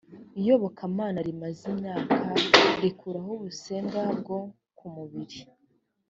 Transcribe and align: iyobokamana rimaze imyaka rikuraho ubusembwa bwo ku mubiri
iyobokamana 0.39 1.17
rimaze 1.27 1.63
imyaka 1.75 2.19
rikuraho 2.81 3.29
ubusembwa 3.37 4.01
bwo 4.19 4.37
ku 4.77 4.85
mubiri 4.95 5.39